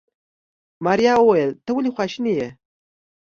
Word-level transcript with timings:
ماريا 0.85 1.13
وويل 1.17 1.51
ته 1.65 1.69
ولې 1.73 1.89
خواشيني 1.95 2.33
يې. 2.39 2.49